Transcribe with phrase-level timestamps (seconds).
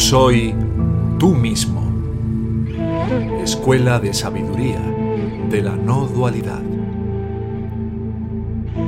[0.00, 0.54] soy
[1.18, 1.82] tú mismo.
[3.42, 4.80] Escuela de Sabiduría
[5.50, 6.62] de la No Dualidad.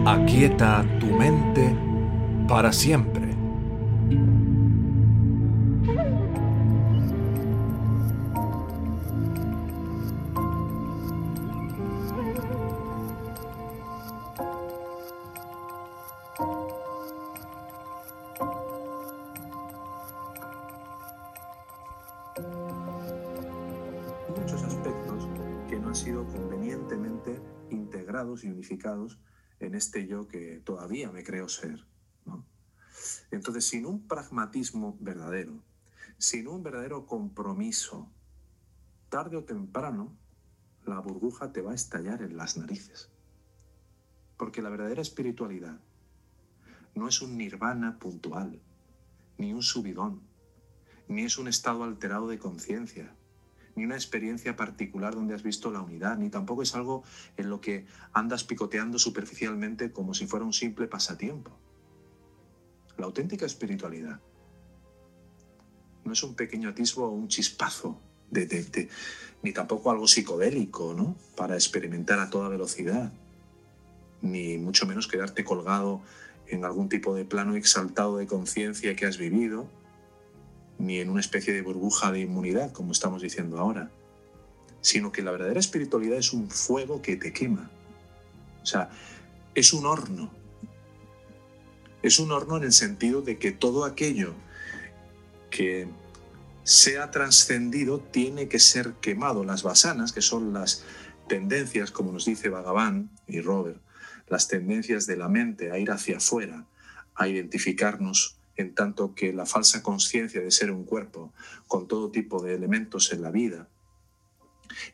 [0.06, 1.76] Aquieta tu mente
[2.48, 3.21] para siempre.
[28.44, 29.18] Y unificados
[29.60, 31.84] en este yo que todavía me creo ser.
[33.30, 35.62] Entonces, sin un pragmatismo verdadero,
[36.18, 38.08] sin un verdadero compromiso,
[39.08, 40.16] tarde o temprano,
[40.84, 43.10] la burbuja te va a estallar en las narices.
[44.36, 45.80] Porque la verdadera espiritualidad
[46.94, 48.60] no es un nirvana puntual,
[49.38, 50.22] ni un subidón,
[51.08, 53.14] ni es un estado alterado de conciencia,
[53.74, 57.04] ni una experiencia particular donde has visto la unidad, ni tampoco es algo
[57.36, 61.50] en lo que andas picoteando superficialmente como si fuera un simple pasatiempo.
[62.98, 64.20] La auténtica espiritualidad
[66.04, 67.98] no es un pequeño atisbo o un chispazo,
[68.30, 68.88] de, de,
[69.42, 71.16] ni tampoco algo psicodélico, ¿no?
[71.36, 73.12] Para experimentar a toda velocidad,
[74.20, 76.00] ni mucho menos quedarte colgado
[76.46, 79.68] en algún tipo de plano exaltado de conciencia que has vivido,
[80.78, 83.90] ni en una especie de burbuja de inmunidad, como estamos diciendo ahora,
[84.80, 87.70] sino que la verdadera espiritualidad es un fuego que te quema.
[88.62, 88.90] O sea,
[89.54, 90.30] es un horno.
[92.02, 94.34] Es un horno en el sentido de que todo aquello
[95.50, 95.88] que
[96.64, 99.44] sea trascendido tiene que ser quemado.
[99.44, 100.84] Las basanas, que son las
[101.28, 103.80] tendencias, como nos dice Bhagavan y Robert,
[104.28, 106.66] las tendencias de la mente a ir hacia afuera,
[107.14, 111.32] a identificarnos en tanto que la falsa conciencia de ser un cuerpo
[111.66, 113.68] con todo tipo de elementos en la vida,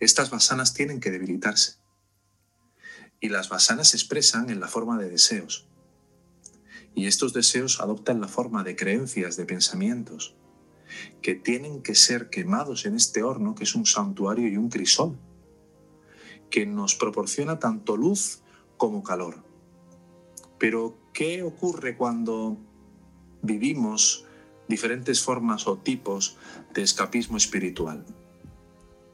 [0.00, 1.76] estas basanas tienen que debilitarse.
[3.20, 5.68] Y las basanas se expresan en la forma de deseos.
[6.94, 10.36] Y estos deseos adoptan la forma de creencias, de pensamientos,
[11.22, 15.18] que tienen que ser quemados en este horno que es un santuario y un crisol,
[16.50, 18.42] que nos proporciona tanto luz
[18.76, 19.44] como calor.
[20.58, 22.58] Pero, ¿qué ocurre cuando
[23.42, 24.24] vivimos
[24.68, 26.36] diferentes formas o tipos
[26.74, 28.04] de escapismo espiritual.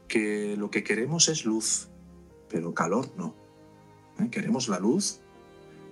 [0.07, 1.87] Que lo que queremos es luz,
[2.49, 3.33] pero calor no.
[4.19, 4.29] ¿Eh?
[4.29, 5.19] Queremos la luz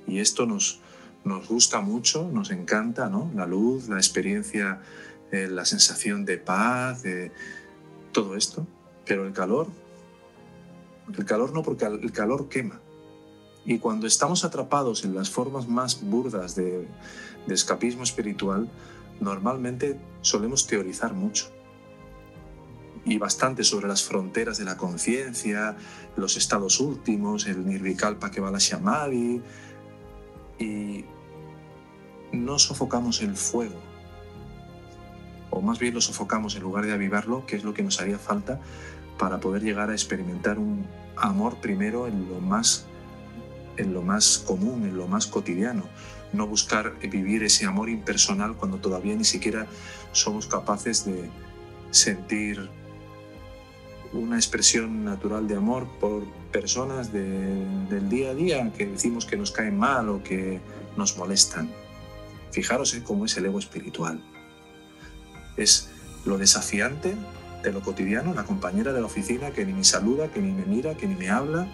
[0.08, 0.82] y esto nos,
[1.24, 3.32] nos gusta mucho, nos encanta, ¿no?
[3.36, 4.82] La luz, la experiencia,
[5.32, 7.32] eh, la sensación de paz, de
[8.12, 8.68] todo esto.
[9.06, 9.68] Pero el calor,
[11.18, 12.80] el calor no, porque el calor quema.
[13.66, 16.86] Y cuando estamos atrapados en las formas más burdas de,
[17.48, 18.70] de escapismo espiritual,
[19.20, 21.52] normalmente solemos teorizar mucho.
[23.06, 25.76] Y bastante sobre las fronteras de la conciencia,
[26.16, 29.42] los estados últimos, el nirvikalpa que va la shamadhi,
[30.60, 31.06] y
[32.32, 33.76] no sofocamos el fuego,
[35.50, 38.18] o más bien lo sofocamos en lugar de avivarlo, que es lo que nos haría
[38.18, 38.60] falta
[39.20, 42.88] para poder llegar a experimentar un amor primero en lo más
[43.78, 45.84] en lo más común, en lo más cotidiano,
[46.34, 49.68] no buscar vivir ese amor impersonal cuando todavía ni siquiera
[50.12, 51.30] somos capaces de
[51.92, 52.70] sentir
[54.14, 59.38] una expresión natural de amor por personas de, del día a día que decimos que
[59.38, 60.60] nos caen mal o que
[60.98, 61.70] nos molestan.
[62.52, 64.24] Fijaros en cómo es el ego espiritual.
[65.58, 65.90] Es
[66.26, 67.16] lo desafiante
[67.64, 70.66] de lo cotidiano, la compañera de la oficina que ni me saluda, que ni me
[70.66, 71.68] mira, que ni me habla,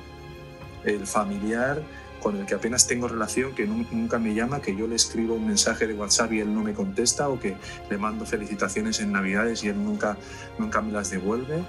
[0.85, 1.81] el familiar
[2.21, 5.47] con el que apenas tengo relación, que nunca me llama, que yo le escribo un
[5.47, 7.55] mensaje de WhatsApp y él no me contesta, o que
[7.89, 10.17] le mando felicitaciones en Navidades y él nunca,
[10.57, 11.63] nunca me las devuelve,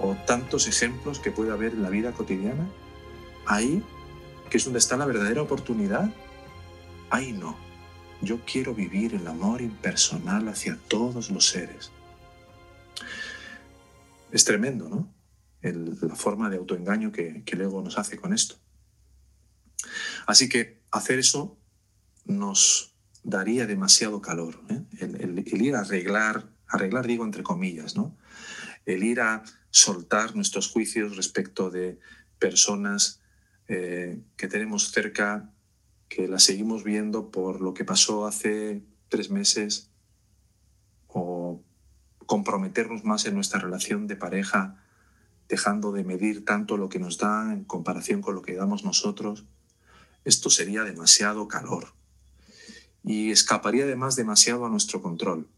[0.00, 2.68] o tantos ejemplos que puede haber en la vida cotidiana.
[3.46, 3.82] Ahí,
[4.50, 6.10] que es donde está la verdadera oportunidad,
[7.10, 7.56] ahí no.
[8.20, 11.90] Yo quiero vivir el amor impersonal hacia todos los seres.
[14.32, 15.08] Es tremendo, ¿no?
[15.62, 18.56] La forma de autoengaño que, que el nos hace con esto.
[20.26, 21.56] Así que hacer eso
[22.24, 24.60] nos daría demasiado calor.
[24.70, 24.82] ¿eh?
[25.00, 28.16] El, ir a arreglar, arreglar digo entre comillas, ¿no?
[28.86, 31.98] El ir a soltar nuestros juicios respecto de
[32.38, 33.20] personas
[33.68, 35.50] eh, que tenemos cerca,
[36.08, 39.90] que las seguimos viendo por lo que pasó hace tres meses,
[41.08, 41.62] o
[42.26, 44.82] comprometernos más en nuestra relación de pareja,
[45.48, 49.46] dejando de medir tanto lo que nos da en comparación con lo que damos nosotros
[50.24, 51.94] esto sería demasiado calor
[53.04, 55.48] y escaparía además demasiado a nuestro control.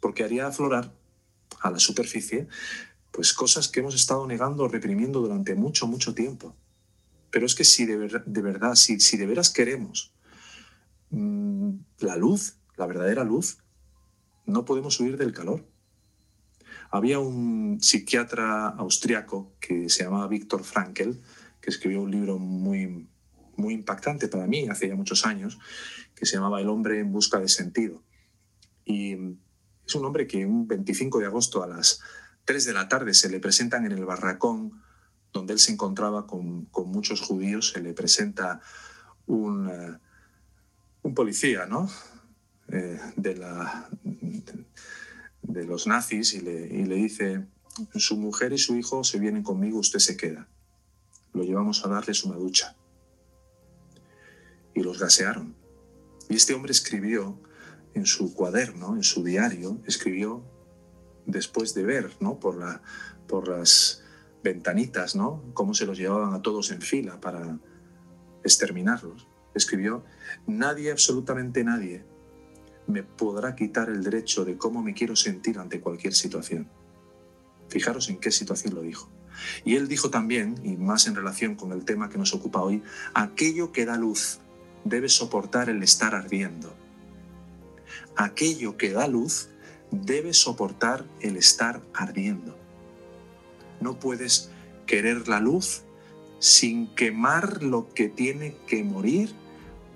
[0.00, 0.94] porque haría aflorar
[1.60, 2.48] a la superficie
[3.10, 6.56] pues cosas que hemos estado negando o reprimiendo durante mucho, mucho tiempo.
[7.30, 10.14] Pero es que si de, verdad, si, si, de veras queremos
[11.10, 13.58] mm, la luz, la verdadera luz,
[14.46, 15.66] no podemos huir del calor.
[16.90, 21.12] Había un psiquiatra austriaco que se llamaba Víctor Frankl,
[21.60, 23.06] que escribió un libro muy,
[23.60, 25.58] muy impactante para mí hace ya muchos años,
[26.14, 28.02] que se llamaba El hombre en busca de sentido.
[28.84, 29.14] Y
[29.86, 32.00] es un hombre que un 25 de agosto a las
[32.44, 34.82] 3 de la tarde se le presentan en el barracón
[35.32, 38.60] donde él se encontraba con, muchos judíos, se le presenta
[39.26, 39.98] un, eh,
[41.02, 41.88] un policía ¿no?
[42.68, 43.88] Eh, de, la,
[45.42, 47.46] de, los nazis y le, y le dice,
[47.94, 50.46] su mujer y su hijo se vienen conmigo, usted se queda.
[51.32, 52.76] Lo llevamos a darles una ducha.
[54.74, 55.54] Y los gasearon.
[56.28, 57.40] Y este hombre escribió
[57.94, 60.44] en su cuaderno, en su diario, escribió
[61.26, 62.38] después de ver ¿no?
[62.38, 62.82] por, la,
[63.26, 64.04] por las
[64.42, 65.42] ventanitas, ¿no?
[65.54, 67.58] Cómo se los llevaban a todos en fila para
[68.44, 69.26] exterminarlos.
[69.54, 70.04] Escribió,
[70.46, 72.04] nadie, absolutamente nadie,
[72.86, 76.68] me podrá quitar el derecho de cómo me quiero sentir ante cualquier situación.
[77.68, 79.10] Fijaros en qué situación lo dijo.
[79.64, 82.82] Y él dijo también, y más en relación con el tema que nos ocupa hoy,
[83.14, 84.40] aquello que da luz
[84.84, 86.74] debe soportar el estar ardiendo.
[88.16, 89.48] Aquello que da luz
[89.90, 92.56] debe soportar el estar ardiendo.
[93.80, 94.50] No puedes
[94.86, 95.82] querer la luz
[96.38, 99.34] sin quemar lo que tiene que morir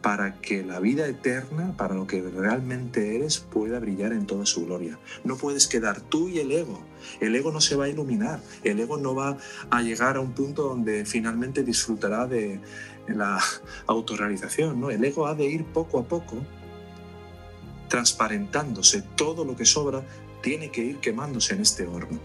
[0.05, 4.67] para que la vida eterna, para lo que realmente eres, pueda brillar en toda su
[4.67, 4.99] gloria.
[5.25, 6.79] No puedes quedar tú y el ego.
[7.21, 8.43] El ego no se va a iluminar.
[8.65, 9.39] El ego no va
[9.71, 12.61] a llegar a un punto donde finalmente disfrutará de
[13.09, 13.41] la
[13.87, 14.81] autorrealización.
[14.81, 14.91] ¿no?
[14.91, 16.37] El ego ha de ir poco a poco
[17.89, 19.03] transparentándose.
[19.03, 20.03] Todo lo que sobra
[20.43, 22.19] tiene que ir quemándose en este horno.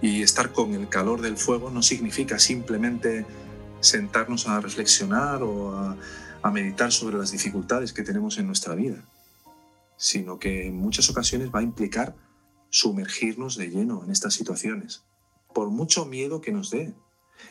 [0.00, 3.26] Y estar con el calor del fuego no significa simplemente
[3.80, 5.96] sentarnos a reflexionar o a,
[6.52, 9.04] meditar sobre las dificultades que tenemos en nuestra vida,
[9.96, 12.14] sino que en muchas ocasiones va a implicar
[12.70, 15.02] sumergirnos de lleno en estas situaciones,
[15.52, 16.94] por mucho miedo que nos dé,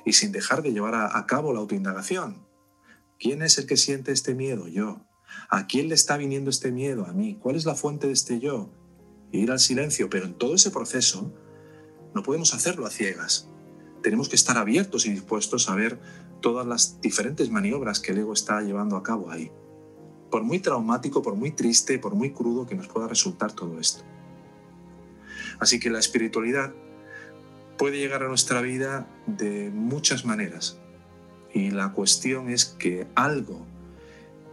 [0.06, 2.46] y sin dejar de llevar a, cabo la autoindagación.
[3.20, 4.68] ¿Quién es el que siente este miedo?
[4.68, 5.06] Yo.
[5.50, 7.06] ¿A quién le está viniendo este miedo?
[7.06, 7.38] A mí.
[7.42, 8.72] ¿Cuál es la fuente de este yo?
[9.32, 11.34] ir al silencio, pero en todo ese proceso
[12.14, 13.50] no podemos hacerlo a ciegas.
[14.02, 16.00] Tenemos que estar abiertos y dispuestos a ver
[16.42, 19.52] todas las diferentes maniobras que el ego está llevando a cabo ahí.
[20.30, 24.04] Por muy traumático, por muy triste, por muy crudo que nos pueda resultar todo esto.
[25.60, 26.74] Así que la espiritualidad
[27.78, 30.78] puede llegar a nuestra vida de muchas maneras.
[31.54, 33.66] Y la cuestión es que algo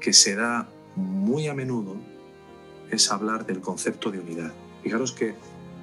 [0.01, 1.97] que se da muy a menudo
[2.91, 4.53] es hablar del concepto de unidad.
[4.83, 5.35] Fijaros que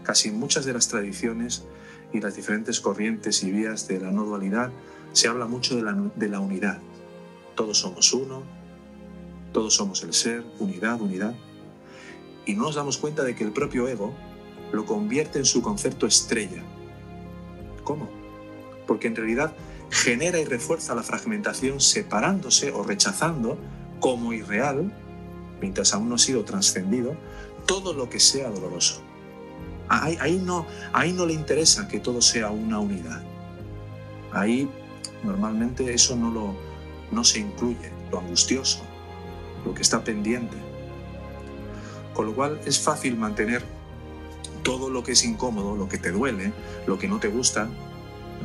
[0.03, 1.63] casi muchas de las tradiciones
[2.13, 4.71] y las diferentes corrientes y vías de la no dualidad
[5.13, 6.79] se habla mucho de la, de la unidad.
[7.55, 8.43] Todos somos uno,
[9.53, 11.35] todos somos el ser, unidad, unidad.
[12.45, 14.13] Y no nos damos cuenta de que el propio ego
[14.71, 16.63] lo convierte en su concepto estrella.
[17.89, 18.07] ¿Cómo?
[18.85, 19.51] Porque en realidad
[19.89, 23.57] genera y refuerza la fragmentación separándose o rechazando
[23.99, 24.93] como irreal,
[25.59, 27.15] mientras aún no ha sido trascendido,
[27.65, 29.01] todo lo que sea doloroso.
[29.87, 33.23] Ahí, no, ahí no le interesa que todo sea una unidad.
[34.31, 34.69] Ahí
[35.23, 36.53] normalmente eso no, lo,
[37.11, 38.81] no se incluye, lo angustioso,
[39.65, 40.57] lo que está pendiente.
[42.13, 43.63] Con lo cual es fácil mantener
[44.69, 46.53] todo lo que es incómodo, lo que te duele,
[46.85, 47.67] lo que no te gusta,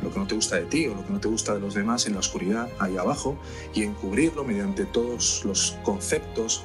[0.01, 1.75] lo que no te gusta de ti o lo que no te gusta de los
[1.75, 3.37] demás en la oscuridad, ahí abajo,
[3.75, 6.63] y encubrirlo mediante todos los conceptos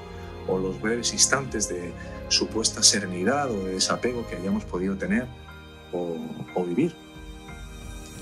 [0.49, 1.93] o los breves instantes de
[2.29, 5.27] supuesta serenidad o de desapego que hayamos podido tener
[5.93, 6.95] o, vivir.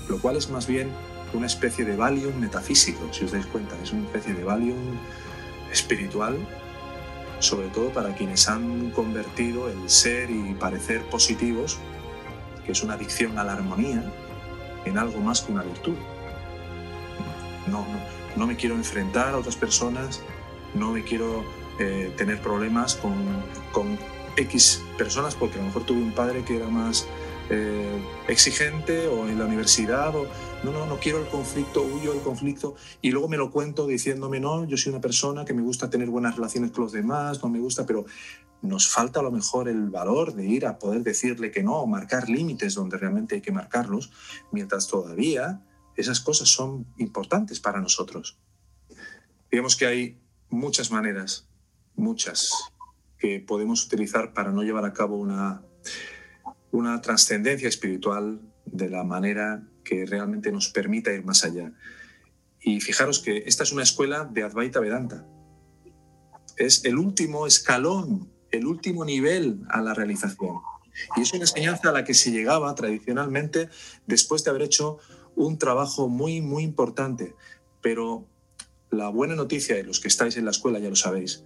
[0.09, 0.89] Lo cual es más bien
[1.33, 4.99] una especie de Valium metafísico, si os dais cuenta, es una especie de Valium
[5.71, 6.35] espiritual,
[7.39, 11.77] sobre todo para quienes han convertido el ser y parecer positivos,
[12.65, 14.03] que es una adicción a la armonía,
[14.85, 15.95] en algo más que una virtud.
[17.67, 17.99] No, no,
[18.35, 20.21] no me quiero enfrentar a otras personas,
[20.73, 21.43] no me quiero
[21.79, 23.13] eh, tener problemas con,
[23.71, 23.97] con,
[24.35, 27.07] X personas porque a lo mejor tuve un padre que era más
[27.49, 30.27] eh, exigente o en la universidad o
[30.63, 34.39] no, no, no quiero el conflicto, huyo del conflicto y luego me lo cuento diciéndome
[34.39, 37.49] no, yo soy una persona que me gusta tener buenas relaciones con los demás, no
[37.49, 38.05] me gusta, pero
[38.61, 42.29] nos falta a lo mejor el valor de ir a poder decirle que no marcar
[42.29, 44.11] límites donde realmente hay que marcarlos,
[44.51, 45.61] mientras todavía
[45.95, 48.37] esas cosas son importantes para nosotros.
[49.51, 51.47] Digamos que hay muchas maneras,
[51.95, 52.51] muchas,
[53.17, 55.61] que podemos utilizar para no llevar a cabo una,
[56.71, 61.71] una trascendencia espiritual de la manera que realmente nos permita ir más allá.
[62.61, 65.25] Y fijaros que esta es una escuela de Advaita Vedanta.
[66.57, 70.57] Es el último escalón, el último nivel a la realización.
[71.15, 73.69] Y es una enseñanza a la que se llegaba tradicionalmente
[74.05, 74.97] después de haber hecho
[75.35, 77.35] un trabajo muy, muy importante.
[77.81, 78.27] Pero
[78.89, 81.45] la buena noticia, y los que estáis en la escuela ya lo sabéis,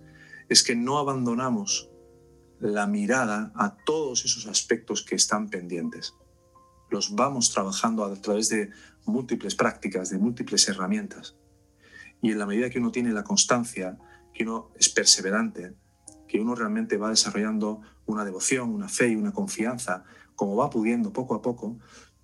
[0.49, 1.89] es que no abandonamos
[2.59, 6.15] la mirada a todos esos aspectos que están pendientes.
[6.93, 8.69] Los vamos trabajando a través de
[9.05, 11.35] múltiples prácticas, de múltiples herramientas.
[12.21, 13.97] Y en la medida que uno tiene la constancia,
[14.31, 15.73] que uno es perseverante,
[16.27, 20.03] que uno realmente va desarrollando una devoción, una fe y una confianza,
[20.35, 21.79] como va pudiendo poco a poco,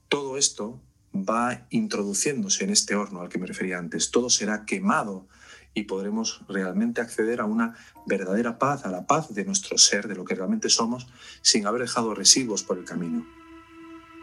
[0.08, 0.84] todo esto
[1.16, 4.12] va introduciéndose en este horno al que me refería antes.
[4.12, 5.28] Todo será quemado
[5.74, 10.14] y podremos realmente acceder a una verdadera paz, a la paz de nuestro ser, de
[10.14, 11.08] lo que realmente somos,
[11.42, 13.26] sin haber dejado residuos por el camino,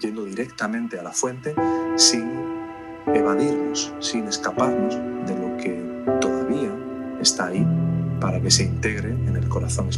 [0.00, 1.54] yendo directamente a la fuente
[1.96, 2.30] sin
[3.14, 4.94] evadirnos, sin escaparnos
[5.26, 6.70] de lo que todavía
[7.20, 7.66] está ahí
[8.20, 9.88] para que se integre en el corazón.